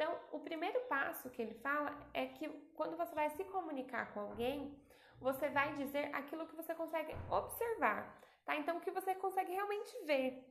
Então, 0.00 0.18
o 0.32 0.40
primeiro 0.40 0.80
passo 0.88 1.28
que 1.28 1.42
ele 1.42 1.52
fala 1.56 1.94
é 2.14 2.24
que 2.24 2.48
quando 2.74 2.96
você 2.96 3.14
vai 3.14 3.28
se 3.28 3.44
comunicar 3.44 4.14
com 4.14 4.20
alguém, 4.20 4.74
você 5.20 5.50
vai 5.50 5.76
dizer 5.76 6.08
aquilo 6.14 6.46
que 6.46 6.56
você 6.56 6.74
consegue 6.74 7.14
observar, 7.30 8.18
tá? 8.46 8.56
Então, 8.56 8.78
o 8.78 8.80
que 8.80 8.90
você 8.90 9.14
consegue 9.14 9.52
realmente 9.52 9.94
ver, 10.06 10.42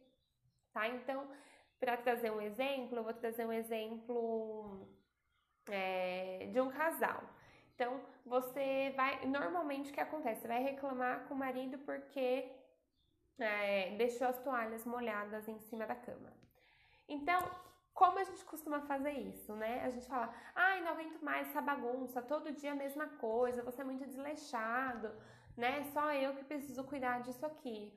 tá? 0.72 0.88
Então, 0.90 1.28
para 1.80 1.98
trazer 1.98 2.32
um 2.32 2.40
exemplo, 2.40 3.00
eu 3.00 3.04
vou 3.04 3.12
trazer 3.12 3.44
um 3.44 3.52
exemplo 3.52 4.88
é, 5.68 6.48
de 6.52 6.62
um 6.62 6.70
casal. 6.70 7.24
Então, 7.74 8.00
você 8.24 8.94
vai. 8.96 9.26
Normalmente, 9.26 9.90
o 9.90 9.94
que 9.96 10.00
acontece? 10.00 10.42
Você 10.42 10.48
vai 10.48 10.62
reclamar 10.62 11.28
com 11.28 11.34
o 11.34 11.38
marido 11.38 11.80
porque 11.80 12.52
é, 13.40 13.96
deixou 13.96 14.28
as 14.28 14.38
toalhas 14.44 14.86
molhadas 14.86 15.48
em 15.48 15.58
cima 15.58 15.88
da 15.88 15.96
cama. 15.96 16.32
Então, 17.08 17.40
como 18.00 18.18
a 18.18 18.24
gente 18.24 18.46
costuma 18.46 18.80
fazer 18.80 19.12
isso, 19.12 19.54
né? 19.54 19.84
A 19.84 19.90
gente 19.90 20.08
fala, 20.08 20.34
ai, 20.56 20.80
não 20.80 20.94
aguento 20.94 21.20
mais 21.22 21.50
essa 21.50 21.60
bagunça, 21.60 22.22
todo 22.22 22.54
dia 22.54 22.72
a 22.72 22.82
mesma 22.84 23.08
coisa, 23.18 23.62
você 23.62 23.82
é 23.82 23.84
muito 23.84 24.06
desleixado, 24.06 25.12
né? 25.58 25.84
Só 25.92 26.14
eu 26.14 26.34
que 26.34 26.46
preciso 26.46 26.82
cuidar 26.86 27.20
disso 27.20 27.46
aqui. 27.46 27.94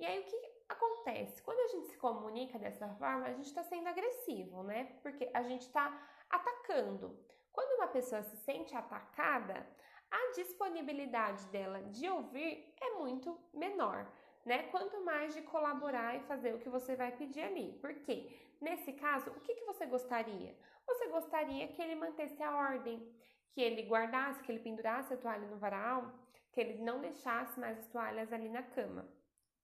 E 0.00 0.04
aí, 0.04 0.18
o 0.18 0.24
que 0.24 0.36
acontece? 0.68 1.40
Quando 1.40 1.60
a 1.60 1.68
gente 1.68 1.86
se 1.86 1.96
comunica 1.98 2.58
dessa 2.58 2.88
forma, 2.96 3.26
a 3.26 3.32
gente 3.32 3.46
está 3.46 3.62
sendo 3.62 3.86
agressivo, 3.86 4.64
né? 4.64 4.98
Porque 5.04 5.30
a 5.32 5.44
gente 5.44 5.62
está 5.62 5.86
atacando. 6.28 7.16
Quando 7.52 7.76
uma 7.76 7.86
pessoa 7.86 8.24
se 8.24 8.36
sente 8.38 8.74
atacada, 8.74 9.64
a 10.10 10.32
disponibilidade 10.34 11.46
dela 11.46 11.80
de 11.80 12.08
ouvir 12.08 12.74
é 12.80 12.90
muito 12.98 13.38
menor, 13.52 14.04
né? 14.44 14.64
Quanto 14.64 15.04
mais 15.04 15.34
de 15.34 15.42
colaborar 15.42 16.16
e 16.16 16.26
fazer 16.26 16.54
o 16.54 16.58
que 16.58 16.68
você 16.68 16.94
vai 16.94 17.12
pedir 17.12 17.42
ali. 17.42 17.72
Por 17.80 17.94
quê? 17.94 18.30
Nesse 18.60 18.92
caso, 18.92 19.30
o 19.30 19.40
que, 19.40 19.54
que 19.54 19.64
você 19.64 19.86
gostaria? 19.86 20.56
Você 20.86 21.08
gostaria 21.08 21.68
que 21.68 21.80
ele 21.80 21.94
mantesse 21.94 22.42
a 22.42 22.54
ordem, 22.54 23.08
que 23.52 23.60
ele 23.60 23.82
guardasse, 23.82 24.42
que 24.42 24.52
ele 24.52 24.60
pendurasse 24.60 25.14
a 25.14 25.16
toalha 25.16 25.46
no 25.48 25.56
varal, 25.58 26.12
que 26.52 26.60
ele 26.60 26.82
não 26.82 27.00
deixasse 27.00 27.58
mais 27.58 27.78
as 27.78 27.86
toalhas 27.88 28.32
ali 28.32 28.48
na 28.48 28.62
cama. 28.62 29.08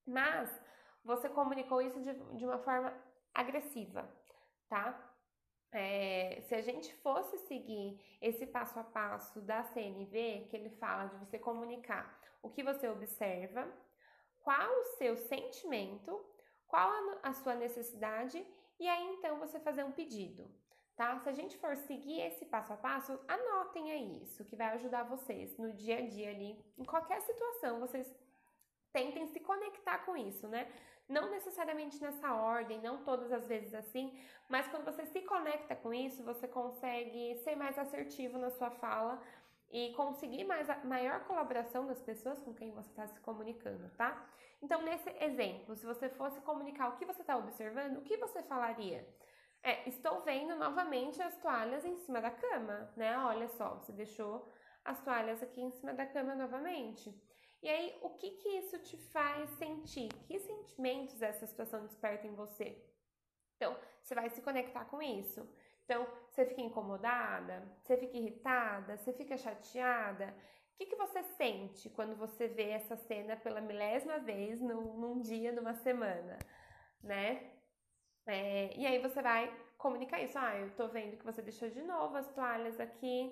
Mas 0.05 0.49
você 1.03 1.29
comunicou 1.29 1.81
isso 1.81 1.99
de, 2.01 2.13
de 2.37 2.45
uma 2.45 2.59
forma 2.59 2.93
agressiva, 3.33 4.09
tá? 4.67 5.07
É, 5.73 6.41
se 6.47 6.55
a 6.55 6.61
gente 6.61 6.93
fosse 6.95 7.37
seguir 7.47 7.99
esse 8.21 8.45
passo 8.45 8.77
a 8.77 8.83
passo 8.83 9.39
da 9.41 9.63
CNV, 9.63 10.47
que 10.49 10.55
ele 10.55 10.69
fala 10.71 11.05
de 11.05 11.15
você 11.17 11.39
comunicar 11.39 12.19
o 12.41 12.49
que 12.49 12.61
você 12.61 12.89
observa, 12.89 13.71
qual 14.43 14.69
o 14.79 14.85
seu 14.97 15.15
sentimento, 15.17 16.23
qual 16.67 16.89
a, 17.23 17.33
sua 17.33 17.55
necessidade, 17.55 18.45
e 18.79 18.87
aí 18.87 19.05
então 19.15 19.39
você 19.39 19.59
fazer 19.59 19.83
um 19.83 19.91
pedido, 19.91 20.49
tá? 20.95 21.19
Se 21.19 21.29
a 21.29 21.33
gente 21.33 21.57
for 21.57 21.75
seguir 21.75 22.21
esse 22.21 22.45
passo 22.45 22.73
a 22.73 22.77
passo, 22.77 23.19
anotem 23.27 23.91
aí 23.91 24.23
isso, 24.23 24.45
que 24.45 24.55
vai 24.55 24.67
ajudar 24.75 25.03
vocês 25.03 25.57
no 25.57 25.73
dia 25.73 25.97
a 25.99 26.07
dia 26.07 26.29
ali, 26.29 26.57
em 26.77 26.85
qualquer 26.85 27.21
situação, 27.21 27.79
vocês 27.79 28.07
tentem 28.91 29.27
se 29.27 29.39
conectar 29.39 29.99
com 29.99 30.15
isso, 30.17 30.47
né? 30.47 30.71
Não 31.07 31.29
necessariamente 31.29 32.01
nessa 32.01 32.33
ordem, 32.33 32.81
não 32.81 33.03
todas 33.03 33.31
as 33.33 33.45
vezes 33.45 33.73
assim, 33.73 34.17
mas 34.47 34.67
quando 34.67 34.85
você 34.85 35.05
se 35.05 35.21
conecta 35.21 35.75
com 35.75 35.93
isso, 35.93 36.23
você 36.23 36.47
consegue 36.47 37.35
ser 37.43 37.55
mais 37.55 37.77
assertivo 37.77 38.37
na 38.37 38.49
sua 38.49 38.71
fala 38.71 39.21
e 39.71 39.93
conseguir 39.93 40.43
mais 40.43 40.67
maior 40.83 41.23
colaboração 41.25 41.87
das 41.87 42.01
pessoas 42.01 42.41
com 42.41 42.53
quem 42.53 42.71
você 42.71 42.89
está 42.89 43.07
se 43.07 43.19
comunicando, 43.21 43.89
tá? 43.91 44.29
Então, 44.61 44.81
nesse 44.81 45.09
exemplo, 45.23 45.75
se 45.75 45.85
você 45.85 46.09
fosse 46.09 46.39
comunicar 46.41 46.89
o 46.89 46.97
que 46.97 47.05
você 47.05 47.21
está 47.21 47.37
observando, 47.37 47.97
o 47.97 48.01
que 48.01 48.17
você 48.17 48.43
falaria? 48.43 49.07
É, 49.63 49.87
estou 49.87 50.21
vendo 50.21 50.55
novamente 50.55 51.21
as 51.21 51.37
toalhas 51.37 51.85
em 51.85 51.97
cima 51.97 52.19
da 52.21 52.31
cama, 52.31 52.91
né? 52.97 53.17
Olha 53.19 53.47
só, 53.47 53.75
você 53.75 53.91
deixou 53.91 54.51
as 54.83 55.01
toalhas 55.03 55.41
aqui 55.41 55.61
em 55.61 55.71
cima 55.71 55.93
da 55.93 56.05
cama 56.05 56.35
novamente. 56.35 57.13
E 57.61 57.69
aí, 57.69 57.97
o 58.01 58.09
que 58.09 58.31
que 58.31 58.49
isso 58.49 58.79
te 58.79 58.97
faz 58.97 59.49
sentir? 59.51 60.09
Que 60.25 60.39
sentimentos 60.39 61.21
essa 61.21 61.45
situação 61.45 61.85
desperta 61.85 62.27
em 62.27 62.35
você? 62.35 62.83
Então, 63.55 63.77
você 64.01 64.15
vai 64.15 64.29
se 64.31 64.41
conectar 64.41 64.85
com 64.85 64.99
isso. 65.01 65.47
Então, 65.85 66.07
você 66.29 66.45
fica 66.45 66.61
incomodada, 66.61 67.63
você 67.81 67.97
fica 67.97 68.17
irritada, 68.17 68.97
você 68.97 69.13
fica 69.13 69.37
chateada. 69.37 70.33
O 70.73 70.77
que, 70.77 70.85
que 70.85 70.95
você 70.95 71.21
sente 71.23 71.89
quando 71.89 72.15
você 72.15 72.47
vê 72.47 72.69
essa 72.69 72.95
cena 72.95 73.35
pela 73.35 73.61
milésima 73.61 74.19
vez 74.19 74.59
num, 74.61 74.97
num 74.97 75.21
dia, 75.21 75.51
numa 75.51 75.73
semana, 75.73 76.39
né? 77.03 77.51
É, 78.25 78.75
e 78.77 78.85
aí 78.85 78.99
você 78.99 79.21
vai 79.21 79.53
comunicar 79.77 80.21
isso. 80.21 80.37
Ah, 80.37 80.57
eu 80.57 80.71
tô 80.75 80.87
vendo 80.87 81.17
que 81.17 81.25
você 81.25 81.41
deixou 81.41 81.69
de 81.69 81.81
novo 81.81 82.15
as 82.17 82.27
toalhas 82.29 82.79
aqui 82.79 83.31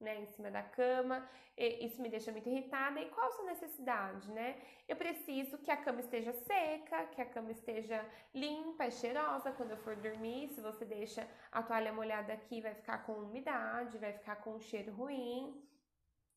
né, 0.00 0.20
em 0.20 0.26
cima 0.26 0.50
da 0.50 0.62
cama, 0.62 1.28
isso 1.56 2.00
me 2.00 2.08
deixa 2.08 2.30
muito 2.30 2.48
irritada. 2.48 3.00
E 3.00 3.10
qual 3.10 3.26
a 3.26 3.32
sua 3.32 3.46
necessidade, 3.46 4.30
né? 4.30 4.60
Eu 4.86 4.96
preciso 4.96 5.58
que 5.58 5.70
a 5.70 5.76
cama 5.76 6.00
esteja 6.00 6.32
seca, 6.32 7.06
que 7.06 7.20
a 7.20 7.26
cama 7.26 7.50
esteja 7.50 8.04
limpa 8.32 8.86
e 8.86 8.92
cheirosa 8.92 9.52
quando 9.52 9.72
eu 9.72 9.76
for 9.78 9.96
dormir. 9.96 10.48
Se 10.50 10.60
você 10.60 10.84
deixa 10.84 11.28
a 11.50 11.62
toalha 11.62 11.92
molhada 11.92 12.32
aqui, 12.32 12.60
vai 12.60 12.74
ficar 12.74 12.98
com 13.04 13.12
umidade, 13.14 13.98
vai 13.98 14.12
ficar 14.12 14.36
com 14.36 14.54
um 14.54 14.60
cheiro 14.60 14.92
ruim, 14.92 15.60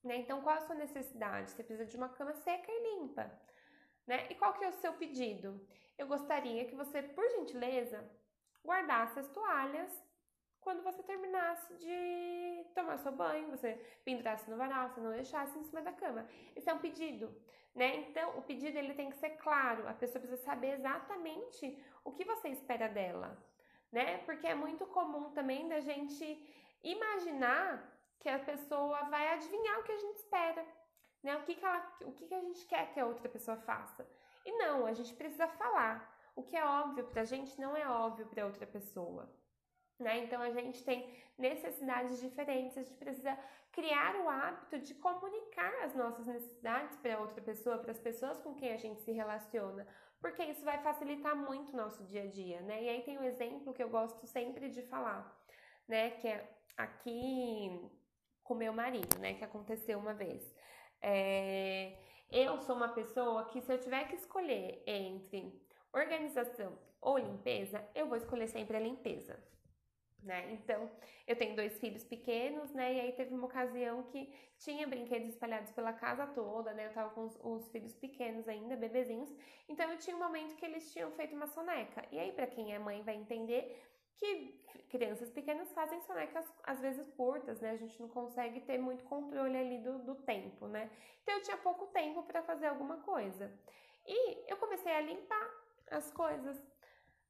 né? 0.03 0.18
Então, 0.18 0.41
qual 0.41 0.58
a 0.58 0.62
sua 0.62 0.75
necessidade? 0.75 1.51
Você 1.51 1.63
precisa 1.63 1.86
de 1.86 1.96
uma 1.96 2.10
cama 2.10 2.34
seca 2.34 2.72
e 2.72 2.96
limpa, 2.96 3.32
né? 4.08 4.25
E 4.32 4.36
qual 4.36 4.53
que 4.53 4.63
é 4.63 4.70
o 4.70 4.74
seu 4.74 4.94
pedido? 4.94 5.63
Eu 5.98 6.08
gostaria 6.08 6.65
que 6.65 6.75
você, 6.75 7.03
por 7.03 7.30
gentileza, 7.30 8.03
guardasse 8.65 9.20
as 9.20 9.30
toalhas 9.30 9.91
quando 10.62 10.84
você 10.84 11.01
terminasse 11.03 11.74
de 11.75 12.65
tomar 12.74 12.98
seu 13.00 13.12
banho, 13.12 13.50
você 13.50 13.74
pendurasse 14.06 14.50
no 14.50 14.58
varal, 14.58 14.89
você 14.89 15.01
não 15.01 15.12
deixasse 15.12 15.58
em 15.58 15.63
cima 15.63 15.82
da 15.82 15.91
cama. 15.91 16.27
Esse 16.56 16.70
é 16.70 16.74
um 16.74 16.80
pedido, 16.80 17.36
né? 17.75 17.96
Então, 17.98 18.38
o 18.38 18.41
pedido 18.44 18.77
ele 18.77 18.94
tem 18.94 19.10
que 19.10 19.18
ser 19.18 19.32
claro, 19.32 19.88
a 19.88 19.94
pessoa 19.94 20.22
precisa 20.22 20.41
saber 20.44 20.74
exatamente 20.74 21.77
o 22.03 22.12
que 22.12 22.24
você 22.24 22.50
espera 22.50 22.88
dela, 22.88 23.38
né? 23.91 24.20
Porque 24.20 24.48
é 24.48 24.56
muito 24.56 24.86
comum 24.86 25.32
também 25.32 25.68
da 25.68 25.80
gente 25.80 26.25
imaginar 26.84 27.91
que 28.20 28.30
a 28.30 28.39
pessoa 28.39 29.03
vai 29.06 29.34
adivinhar 29.34 29.80
o 29.80 29.84
que 29.84 29.91
a 29.91 29.98
gente 29.98 30.18
espera, 30.18 30.65
né? 31.24 31.36
O 31.38 31.44
que, 31.44 31.56
que, 31.56 31.65
ela, 31.65 31.98
o 32.06 32.12
que, 32.12 32.27
que 32.27 32.36
a 32.36 32.41
gente 32.41 32.65
quer 32.65 32.94
que 32.94 33.00
a 33.00 33.06
outra 33.06 33.27
pessoa 33.27 33.58
faça. 33.58 34.08
E 34.46 34.51
não, 34.58 34.86
a 34.86 34.94
gente 34.94 35.13
precisa 35.15 35.48
falar. 35.48 36.10
O 36.36 36.44
que 36.44 36.56
é 36.56 36.63
óbvio 36.63 37.06
pra 37.08 37.24
gente 37.24 37.60
não 37.60 37.75
é 37.75 37.88
óbvio 37.88 38.27
pra 38.27 38.46
outra 38.46 38.65
pessoa. 38.65 39.30
Né? 40.01 40.24
Então 40.24 40.41
a 40.41 40.50
gente 40.50 40.84
tem 40.84 41.08
necessidades 41.38 42.20
diferentes, 42.20 42.75
a 42.75 42.81
gente 42.81 42.96
precisa 42.96 43.38
criar 43.72 44.15
o 44.15 44.27
hábito 44.27 44.79
de 44.79 44.96
comunicar 44.96 45.74
as 45.84 45.96
nossas 45.96 46.25
necessidades 46.25 46.98
para 46.98 47.20
outra 47.20 47.39
pessoa, 47.39 47.77
para 47.77 47.91
as 47.91 48.00
pessoas 48.00 48.39
com 48.39 48.55
quem 48.55 48.74
a 48.74 48.77
gente 48.77 49.00
se 49.01 49.12
relaciona, 49.12 49.88
porque 50.20 50.43
isso 50.43 50.65
vai 50.65 50.79
facilitar 50.79 51.36
muito 51.36 51.72
o 51.72 51.77
nosso 51.77 52.03
dia 52.03 52.24
a 52.24 52.27
dia, 52.27 52.62
né? 52.62 52.84
E 52.84 52.89
aí 52.89 53.03
tem 53.03 53.20
um 53.20 53.24
exemplo 53.24 53.74
que 53.74 53.84
eu 53.84 53.89
gosto 53.89 54.25
sempre 54.25 54.70
de 54.70 54.81
falar, 54.81 55.39
né? 55.88 56.10
Que 56.12 56.27
é 56.27 56.50
aqui 56.75 57.79
com 58.43 58.55
meu 58.55 58.74
marido, 58.74 59.20
né? 59.20 59.36
Que 59.36 59.43
aconteceu 59.43 60.00
uma 60.00 60.15
vez. 60.15 60.51
É... 61.00 61.96
Eu 62.31 62.60
sou 62.62 62.75
uma 62.75 62.89
pessoa 62.89 63.46
que 63.46 63.62
se 63.62 63.72
eu 63.72 63.79
tiver 63.79 64.08
que 64.08 64.15
escolher 64.15 64.81
entre 64.88 65.62
organização 65.93 66.77
ou 67.00 67.17
limpeza, 67.20 67.88
eu 67.93 68.08
vou 68.08 68.17
escolher 68.17 68.48
sempre 68.48 68.77
a 68.77 68.79
limpeza 68.79 69.51
né? 70.24 70.51
Então, 70.51 70.90
eu 71.28 71.36
tenho 71.36 71.56
dois 71.56 71.80
filhos 71.80 72.04
pequenos, 72.04 72.72
né? 72.72 72.94
E 72.94 73.00
aí 73.00 73.12
teve 73.13 73.34
uma 73.34 73.46
ocasião 73.46 74.04
que 74.04 74.32
tinha 74.58 74.88
brinquedos 74.88 75.30
espalhados 75.30 75.72
pela 75.72 75.94
casa 75.94 76.28
toda, 76.28 76.74
né? 76.74 76.88
Eu 76.88 76.94
tava 76.94 77.10
com 77.12 77.25
os, 77.25 77.40
os, 77.44 77.70
filhos 77.70 77.94
pequenos 77.96 78.48
ainda, 78.48 78.75
bebezinhos. 78.75 79.34
Então, 79.68 79.90
eu 79.92 79.98
tinha 79.98 80.16
um 80.16 80.20
momento 80.20 80.56
que 80.56 80.66
eles 80.66 80.92
tinham 80.92 81.12
feito 81.12 81.36
uma 81.36 81.48
soneca. 81.48 82.06
E 82.12 82.20
aí, 82.20 82.32
para 82.32 82.48
quem 82.48 82.74
é 82.74 82.80
mãe, 82.80 83.01
vai 83.04 83.16
entender 83.16 83.82
que 84.16 84.62
crianças 84.90 85.32
pequenas 85.32 85.72
fazem 85.74 86.00
sonecas 86.01 86.46
às 86.63 86.80
vezes 86.80 87.10
curtas, 87.12 87.60
né? 87.60 87.72
A 87.72 87.78
gente 87.78 88.00
não 88.00 88.10
consegue 88.10 88.62
ter 88.62 88.78
muito 88.78 89.04
controle 89.06 89.58
ali 89.58 89.80
do, 89.80 90.00
do 90.00 90.16
tempo, 90.16 90.68
né? 90.68 90.90
Então, 91.24 91.36
eu 91.36 91.42
tinha 91.42 91.58
pouco 91.58 91.88
tempo 91.88 92.24
para 92.24 92.44
fazer 92.44 92.68
alguma 92.68 92.98
coisa. 92.98 93.51
E 94.06 94.51
eu 94.51 94.58
comecei 94.58 94.92
a 94.92 95.01
limpar 95.01 95.50
as 95.92 96.12
coisas 96.12 96.71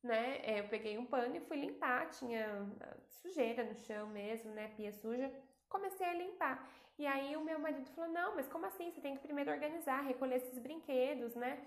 né? 0.03 0.39
É, 0.43 0.60
eu 0.60 0.67
peguei 0.67 0.98
um 0.98 1.05
pano 1.05 1.36
e 1.36 1.41
fui 1.41 1.58
limpar, 1.58 2.10
tinha 2.10 2.67
ah, 2.81 2.98
sujeira 3.22 3.63
no 3.63 3.75
chão 3.75 4.08
mesmo, 4.08 4.51
né? 4.51 4.74
Pia 4.75 4.91
suja. 4.91 5.31
Comecei 5.70 6.08
a 6.08 6.13
limpar. 6.13 6.67
E 6.98 7.05
aí 7.05 7.36
o 7.36 7.43
meu 7.43 7.60
marido 7.60 7.89
falou: 7.91 8.12
Não, 8.12 8.36
mas 8.36 8.48
como 8.48 8.65
assim? 8.65 8.91
Você 8.91 9.01
tem 9.01 9.15
que 9.15 9.22
primeiro 9.22 9.51
organizar, 9.51 10.01
recolher 10.01 10.38
esses 10.38 10.58
brinquedos, 10.60 11.36
né? 11.36 11.65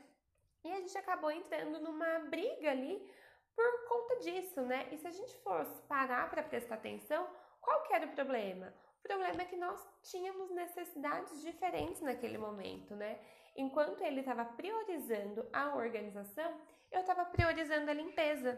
E 0.65 0.73
a 0.73 0.81
gente 0.81 0.97
acabou 0.97 1.31
entrando 1.31 1.79
numa 1.81 2.21
briga 2.21 2.71
ali, 2.71 3.07
por 3.55 3.89
conta 3.89 4.17
disso, 4.21 4.63
né? 4.63 4.89
E 4.91 4.97
se 4.97 5.07
a 5.07 5.11
gente 5.11 5.37
fosse 5.39 5.83
parar 5.83 6.29
para 6.31 6.43
prestar 6.43 6.77
atenção, 6.77 7.29
qual 7.61 7.83
que 7.83 7.95
era 7.95 8.07
o 8.07 8.13
problema? 8.13 8.73
O 8.99 9.03
problema 9.03 9.43
é 9.43 9.45
que 9.45 9.57
nós 9.57 9.87
tínhamos 10.03 10.51
necessidades 10.51 11.43
diferentes 11.43 12.01
naquele 12.01 12.39
momento, 12.39 12.95
né? 12.97 13.19
Enquanto 13.57 14.01
ele 14.03 14.21
estava 14.21 14.45
priorizando 14.45 15.47
a 15.53 15.77
organização, 15.77 16.59
eu 16.95 17.01
estava 17.01 17.25
priorizando 17.25 17.91
a 17.91 17.95
limpeza, 17.95 18.53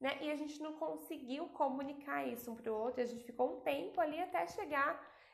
né? 0.00 0.18
E 0.20 0.30
a 0.30 0.36
gente 0.36 0.60
não 0.62 0.72
conseguiu 0.74 1.48
comunicar 1.48 2.26
isso 2.26 2.50
um 2.50 2.56
para 2.56 2.72
o 2.72 2.76
outro, 2.76 3.02
a 3.02 3.06
gente 3.06 3.24
ficou 3.24 3.56
um 3.56 3.60
tempo 3.60 4.00
ali 4.00 4.20
até 4.20 4.46
chegar 4.46 4.92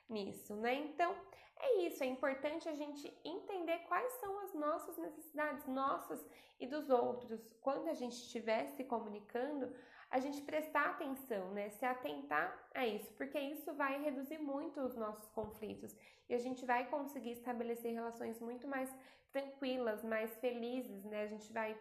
nisso, 0.08 0.54
né? 0.56 0.74
Então, 0.74 1.14
é 1.58 1.82
isso, 1.86 2.02
é 2.02 2.06
importante 2.06 2.68
a 2.68 2.74
gente 2.74 3.12
entender 3.24 3.78
quais 3.88 4.12
são 4.14 4.38
as 4.40 4.54
nossas 4.54 4.96
necessidades, 4.98 5.66
nossas 5.66 6.24
e 6.58 6.66
dos 6.66 6.90
outros. 6.90 7.40
Quando 7.60 7.88
a 7.88 7.94
gente 7.94 8.14
estiver 8.14 8.66
se 8.68 8.84
comunicando, 8.84 9.72
a 10.10 10.18
gente 10.18 10.42
prestar 10.42 10.86
atenção, 10.86 11.50
né? 11.52 11.70
Se 11.70 11.84
atentar 11.84 12.68
a 12.74 12.86
isso, 12.86 13.12
porque 13.14 13.38
isso 13.38 13.72
vai 13.74 14.02
reduzir 14.02 14.38
muito 14.38 14.80
os 14.80 14.96
nossos 14.96 15.28
conflitos 15.30 15.94
e 16.28 16.34
a 16.34 16.38
gente 16.38 16.64
vai 16.66 16.88
conseguir 16.88 17.32
estabelecer 17.32 17.92
relações 17.92 18.40
muito 18.40 18.66
mais 18.66 18.92
tranquilas, 19.30 20.02
mais 20.02 20.36
felizes, 20.38 21.04
né? 21.04 21.22
A 21.22 21.26
gente 21.28 21.52
vai 21.52 21.78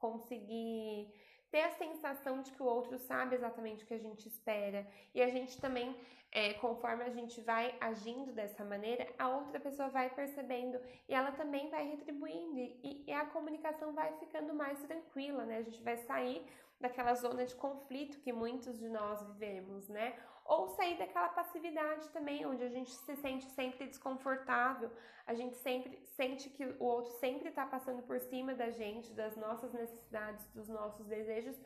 conseguir 0.00 1.12
ter 1.50 1.62
a 1.62 1.70
sensação 1.70 2.42
de 2.42 2.52
que 2.52 2.62
o 2.62 2.66
outro 2.66 2.98
sabe 2.98 3.34
exatamente 3.34 3.84
o 3.84 3.86
que 3.86 3.94
a 3.94 3.98
gente 3.98 4.28
espera. 4.28 4.86
E 5.14 5.22
a 5.22 5.28
gente 5.28 5.60
também 5.60 5.96
é, 6.30 6.54
conforme 6.54 7.04
a 7.04 7.10
gente 7.10 7.40
vai 7.40 7.74
agindo 7.80 8.32
dessa 8.32 8.64
maneira, 8.64 9.06
a 9.18 9.28
outra 9.28 9.58
pessoa 9.58 9.88
vai 9.88 10.10
percebendo 10.10 10.78
e 11.08 11.14
ela 11.14 11.32
também 11.32 11.70
vai 11.70 11.88
retribuindo. 11.88 12.58
E, 12.58 12.97
a 13.18 13.26
comunicação 13.26 13.92
vai 13.92 14.12
ficando 14.18 14.54
mais 14.54 14.80
tranquila, 14.82 15.44
né? 15.44 15.58
A 15.58 15.62
gente 15.62 15.82
vai 15.82 15.96
sair 15.96 16.46
daquela 16.80 17.14
zona 17.14 17.44
de 17.44 17.54
conflito 17.54 18.20
que 18.20 18.32
muitos 18.32 18.78
de 18.78 18.88
nós 18.88 19.22
vivemos, 19.22 19.88
né? 19.88 20.16
Ou 20.44 20.68
sair 20.68 20.96
daquela 20.96 21.28
passividade 21.28 22.08
também, 22.10 22.46
onde 22.46 22.62
a 22.62 22.68
gente 22.68 22.90
se 22.90 23.16
sente 23.16 23.44
sempre 23.50 23.86
desconfortável, 23.86 24.90
a 25.26 25.34
gente 25.34 25.56
sempre 25.56 26.00
sente 26.16 26.48
que 26.48 26.64
o 26.64 26.84
outro 26.84 27.12
sempre 27.18 27.50
está 27.50 27.66
passando 27.66 28.02
por 28.02 28.18
cima 28.18 28.54
da 28.54 28.70
gente, 28.70 29.12
das 29.12 29.36
nossas 29.36 29.72
necessidades, 29.72 30.46
dos 30.54 30.68
nossos 30.68 31.04
desejos, 31.06 31.60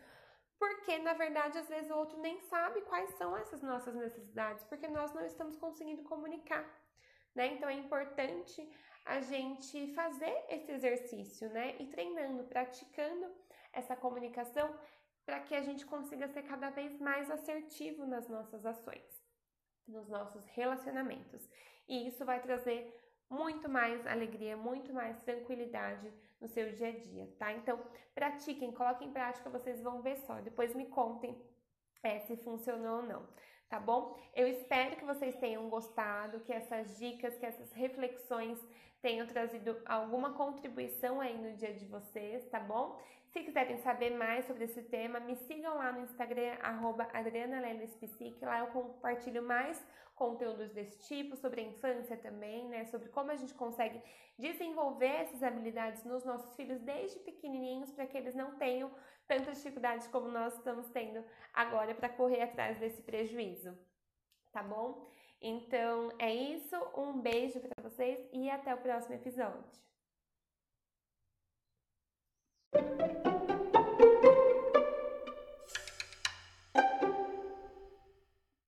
porque 0.58 0.98
na 0.98 1.12
verdade 1.12 1.58
às 1.58 1.68
vezes 1.68 1.90
o 1.90 1.96
outro 1.96 2.18
nem 2.18 2.40
sabe 2.40 2.80
quais 2.82 3.10
são 3.10 3.36
essas 3.36 3.62
nossas 3.62 3.94
necessidades, 3.94 4.64
porque 4.64 4.88
nós 4.88 5.12
não 5.12 5.24
estamos 5.24 5.56
conseguindo 5.56 6.02
comunicar, 6.02 6.64
né? 7.34 7.48
Então 7.54 7.68
é 7.68 7.74
importante 7.74 8.68
a 9.04 9.20
gente 9.20 9.92
fazer 9.94 10.44
esse 10.48 10.70
exercício, 10.72 11.48
né? 11.50 11.76
E 11.78 11.86
treinando, 11.86 12.44
praticando 12.44 13.26
essa 13.72 13.96
comunicação 13.96 14.72
para 15.24 15.40
que 15.40 15.54
a 15.54 15.62
gente 15.62 15.86
consiga 15.86 16.28
ser 16.28 16.42
cada 16.42 16.70
vez 16.70 17.00
mais 17.00 17.30
assertivo 17.30 18.06
nas 18.06 18.28
nossas 18.28 18.64
ações, 18.66 19.24
nos 19.86 20.08
nossos 20.08 20.44
relacionamentos. 20.48 21.48
E 21.88 22.08
isso 22.08 22.24
vai 22.24 22.40
trazer 22.40 22.98
muito 23.28 23.68
mais 23.68 24.06
alegria, 24.06 24.56
muito 24.56 24.92
mais 24.92 25.20
tranquilidade 25.22 26.12
no 26.40 26.48
seu 26.48 26.72
dia 26.72 26.88
a 26.88 26.98
dia, 26.98 27.34
tá? 27.38 27.52
Então, 27.52 27.80
pratiquem, 28.14 28.72
coloquem 28.72 29.08
em 29.08 29.12
prática, 29.12 29.48
vocês 29.48 29.80
vão 29.80 30.02
ver 30.02 30.16
só. 30.18 30.40
Depois 30.40 30.74
me 30.74 30.86
contem 30.86 31.40
é, 32.02 32.18
se 32.20 32.36
funcionou 32.36 32.96
ou 32.96 33.02
não, 33.02 33.28
tá 33.72 33.80
bom? 33.80 34.14
Eu 34.34 34.46
espero 34.46 34.96
que 34.96 35.04
vocês 35.06 35.34
tenham 35.36 35.70
gostado, 35.70 36.40
que 36.40 36.52
essas 36.52 36.98
dicas, 36.98 37.38
que 37.38 37.46
essas 37.46 37.72
reflexões 37.72 38.58
tenham 39.00 39.26
trazido 39.26 39.80
alguma 39.86 40.34
contribuição 40.34 41.22
aí 41.22 41.38
no 41.38 41.56
dia 41.56 41.72
de 41.72 41.86
vocês, 41.86 42.44
tá 42.50 42.60
bom? 42.60 43.00
Se 43.32 43.40
quiserem 43.42 43.78
saber 43.78 44.10
mais 44.10 44.44
sobre 44.44 44.64
esse 44.64 44.82
tema, 44.82 45.20
me 45.20 45.34
sigam 45.36 45.74
lá 45.78 45.90
no 45.90 46.00
Instagram, 46.00 46.54
arroba 46.62 47.08
lá 48.42 48.58
eu 48.58 48.66
compartilho 48.66 49.42
mais 49.42 49.82
conteúdos 50.14 50.70
desse 50.70 50.98
tipo, 51.08 51.34
sobre 51.34 51.62
a 51.62 51.64
infância 51.64 52.18
também, 52.18 52.68
né? 52.68 52.84
Sobre 52.84 53.08
como 53.08 53.30
a 53.30 53.36
gente 53.36 53.54
consegue 53.54 54.02
desenvolver 54.38 55.22
essas 55.22 55.42
habilidades 55.42 56.04
nos 56.04 56.26
nossos 56.26 56.54
filhos 56.56 56.78
desde 56.80 57.18
pequenininhos 57.20 57.90
para 57.90 58.06
que 58.06 58.18
eles 58.18 58.34
não 58.34 58.54
tenham 58.58 58.90
tantas 59.32 59.56
dificuldades 59.56 60.06
como 60.08 60.28
nós 60.28 60.54
estamos 60.54 60.88
tendo 60.90 61.24
agora 61.54 61.94
para 61.94 62.10
correr 62.10 62.42
atrás 62.42 62.78
desse 62.78 63.00
prejuízo, 63.00 63.74
tá 64.52 64.62
bom? 64.62 65.02
Então 65.40 66.10
é 66.18 66.32
isso, 66.34 66.76
um 66.94 67.18
beijo 67.18 67.58
para 67.60 67.82
vocês 67.82 68.20
e 68.30 68.50
até 68.50 68.74
o 68.74 68.78
próximo 68.78 69.14
episódio. 69.14 69.80